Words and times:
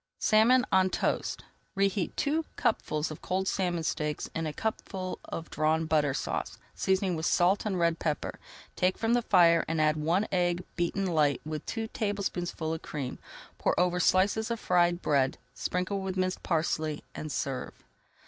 SALMON 0.17 0.65
ON 0.71 0.89
TOAST 0.89 1.45
Reheat 1.75 2.17
two 2.17 2.43
cupfuls 2.55 3.11
of 3.11 3.21
cold 3.21 3.47
salmon 3.47 3.83
steaks 3.83 4.31
in 4.33 4.47
a 4.47 4.51
cupful 4.51 5.19
of 5.25 5.51
Drawn 5.51 5.85
Butter 5.85 6.15
Sauce, 6.15 6.57
seasoning 6.73 7.15
with 7.15 7.27
salt 7.27 7.67
and 7.67 7.77
red 7.77 7.99
pepper. 7.99 8.39
Take 8.75 8.97
from 8.97 9.13
the 9.13 9.21
fire 9.21 9.63
and 9.67 9.79
add 9.79 9.97
one 9.97 10.27
egg 10.31 10.63
beaten 10.75 11.05
light 11.05 11.39
with 11.45 11.65
three 11.65 11.87
tablespoonfuls 11.87 12.73
of 12.77 12.81
cream. 12.81 13.19
Pour 13.59 13.79
over 13.79 13.99
slices 13.99 14.49
of 14.49 14.59
fried 14.59 15.03
bread, 15.03 15.37
sprinkle 15.53 16.01
with 16.01 16.17
minced 16.17 16.41
parsley, 16.41 17.03
and 17.13 17.31
serve. 17.31 17.75